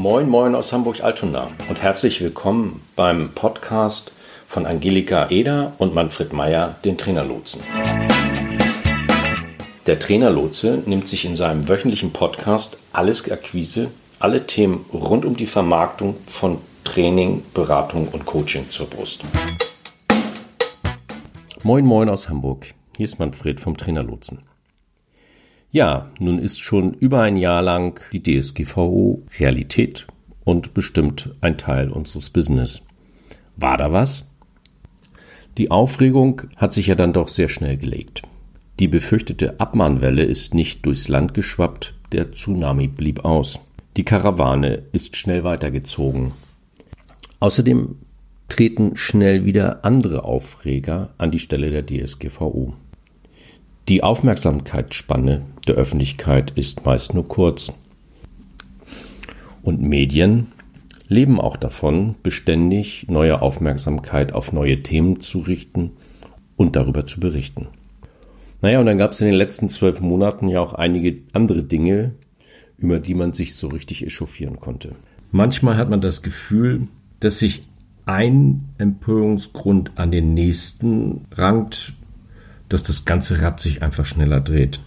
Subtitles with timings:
[0.00, 4.12] Moin, moin aus Hamburg-Altona und herzlich willkommen beim Podcast
[4.46, 7.64] von Angelika Eder und Manfred Meyer, den Trainerlotsen.
[9.88, 13.90] Der Trainerlotse nimmt sich in seinem wöchentlichen Podcast Alles Akquise,
[14.20, 19.24] alle Themen rund um die Vermarktung von Training, Beratung und Coaching zur Brust.
[21.64, 22.72] Moin, moin aus Hamburg.
[22.96, 24.44] Hier ist Manfred vom Trainerlotsen.
[25.70, 30.06] Ja, nun ist schon über ein Jahr lang die DSGVO Realität
[30.44, 32.86] und bestimmt ein Teil unseres Business.
[33.56, 34.30] War da was?
[35.58, 38.22] Die Aufregung hat sich ja dann doch sehr schnell gelegt.
[38.80, 43.58] Die befürchtete Abmahnwelle ist nicht durchs Land geschwappt, der Tsunami blieb aus.
[43.96, 46.32] Die Karawane ist schnell weitergezogen.
[47.40, 47.96] Außerdem
[48.48, 52.74] treten schnell wieder andere Aufreger an die Stelle der DSGVO.
[53.88, 57.72] Die Aufmerksamkeitsspanne der Öffentlichkeit ist meist nur kurz.
[59.62, 60.48] Und Medien
[61.08, 65.92] leben auch davon, beständig neue Aufmerksamkeit auf neue Themen zu richten
[66.56, 67.68] und darüber zu berichten.
[68.60, 72.12] Naja, und dann gab es in den letzten zwölf Monaten ja auch einige andere Dinge,
[72.76, 74.96] über die man sich so richtig echauffieren konnte.
[75.32, 76.88] Manchmal hat man das Gefühl,
[77.20, 77.62] dass sich
[78.04, 81.94] ein Empörungsgrund an den nächsten rankt,
[82.68, 84.80] dass das ganze Rad sich einfach schneller dreht.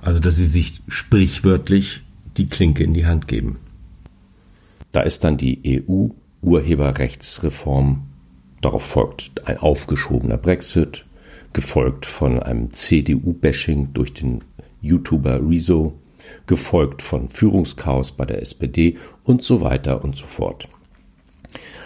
[0.00, 2.02] Also, dass sie sich sprichwörtlich
[2.36, 3.58] die Klinke in die Hand geben.
[4.92, 8.02] Da ist dann die EU-Urheberrechtsreform.
[8.60, 11.04] Darauf folgt ein aufgeschobener Brexit,
[11.52, 14.42] gefolgt von einem CDU-Bashing durch den
[14.80, 15.98] YouTuber Rezo,
[16.46, 20.68] gefolgt von Führungschaos bei der SPD und so weiter und so fort.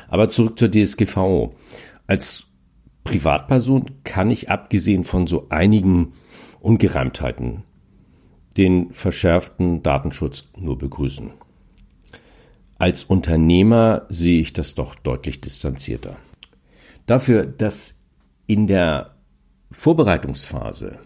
[0.09, 1.55] Aber zurück zur DSGVO.
[2.07, 2.48] Als
[3.09, 6.13] Privatperson kann ich abgesehen von so einigen
[6.61, 7.63] Ungereimtheiten
[8.59, 11.31] den verschärften Datenschutz nur begrüßen.
[12.77, 16.17] Als Unternehmer sehe ich das doch deutlich distanzierter.
[17.07, 17.99] Dafür, dass
[18.47, 19.15] in der
[19.71, 20.99] Vorbereitungsphase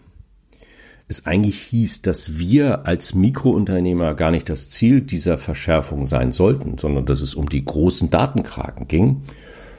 [1.07, 6.77] es eigentlich hieß, dass wir als Mikrounternehmer gar nicht das Ziel dieser Verschärfung sein sollten,
[6.77, 9.21] sondern dass es um die großen Datenkraken ging,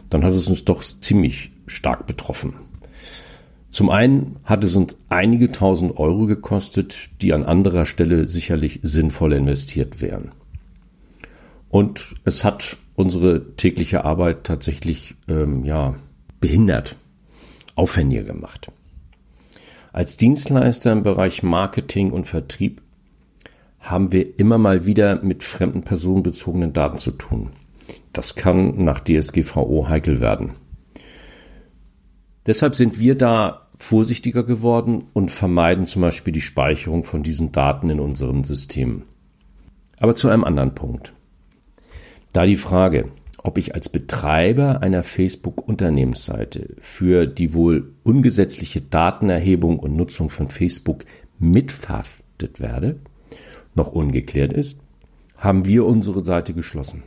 [0.09, 2.55] dann hat es uns doch ziemlich stark betroffen.
[3.71, 9.33] Zum einen hat es uns einige tausend Euro gekostet, die an anderer Stelle sicherlich sinnvoll
[9.33, 10.31] investiert wären.
[11.69, 15.97] Und es hat unsere tägliche Arbeit tatsächlich ähm, ja,
[16.39, 16.95] behindert,
[17.75, 18.71] aufwendiger gemacht.
[19.93, 22.81] Als Dienstleister im Bereich Marketing und Vertrieb
[23.81, 27.51] haben wir immer mal wieder mit fremden personenbezogenen Daten zu tun.
[28.13, 30.53] Das kann nach DSGVO heikel werden.
[32.47, 37.91] Deshalb sind wir da vorsichtiger geworden und vermeiden zum Beispiel die Speicherung von diesen Daten
[37.91, 39.03] in unserem System.
[39.99, 41.12] Aber zu einem anderen Punkt.
[42.33, 49.97] Da die Frage, ob ich als Betreiber einer Facebook-Unternehmensseite für die wohl ungesetzliche Datenerhebung und
[49.97, 51.04] Nutzung von Facebook
[51.38, 53.00] mitverhaftet werde,
[53.75, 54.81] noch ungeklärt ist,
[55.37, 57.03] haben wir unsere Seite geschlossen.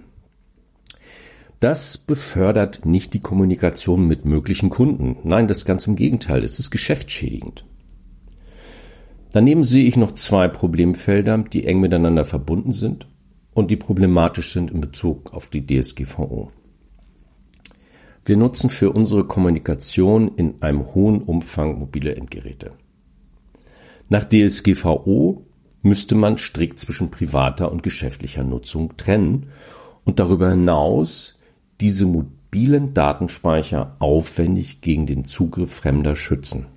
[1.60, 5.18] Das befördert nicht die Kommunikation mit möglichen Kunden.
[5.24, 6.44] Nein, das ganz im Gegenteil.
[6.44, 7.66] Es ist geschäftsschädigend.
[9.32, 13.08] Daneben sehe ich noch zwei Problemfelder, die eng miteinander verbunden sind
[13.54, 16.52] und die problematisch sind in Bezug auf die DSGVO.
[18.24, 22.74] Wir nutzen für unsere Kommunikation in einem hohen Umfang mobile Endgeräte.
[24.10, 25.46] Nach DSGVO
[25.82, 29.48] müsste man strikt zwischen privater und geschäftlicher Nutzung trennen
[30.06, 31.37] und darüber hinaus
[31.82, 36.68] diese mobilen Datenspeicher aufwendig gegen den Zugriff Fremder schützen.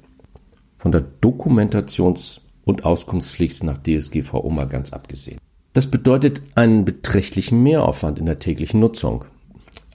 [0.78, 5.38] Von der Dokumentations- und Auskunftspflicht nach DSGVO mal ganz abgesehen.
[5.72, 9.24] Das bedeutet einen beträchtlichen Mehraufwand in der täglichen Nutzung.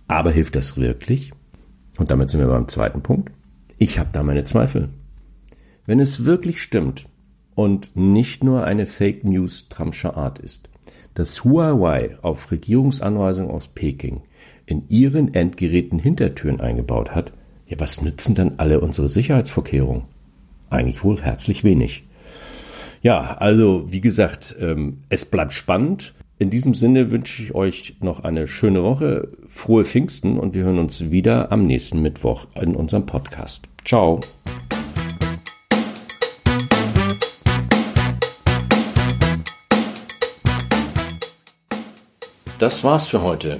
[0.07, 1.31] Aber hilft das wirklich?
[1.97, 3.31] Und damit sind wir beim zweiten Punkt.
[3.77, 4.89] Ich habe da meine Zweifel.
[5.85, 7.05] Wenn es wirklich stimmt
[7.55, 10.69] und nicht nur eine Fake News Tramscher Art ist,
[11.13, 14.21] dass Huawei auf Regierungsanweisung aus Peking
[14.65, 17.31] in ihren Endgeräten Hintertüren eingebaut hat,
[17.67, 20.03] ja, was nützen dann alle unsere Sicherheitsvorkehrungen?
[20.69, 22.03] Eigentlich wohl herzlich wenig.
[23.01, 26.13] Ja, also wie gesagt, ähm, es bleibt spannend.
[26.37, 30.79] In diesem Sinne wünsche ich euch noch eine schöne Woche, frohe Pfingsten und wir hören
[30.79, 33.67] uns wieder am nächsten Mittwoch in unserem Podcast.
[33.85, 34.19] Ciao.
[42.57, 43.59] Das war's für heute.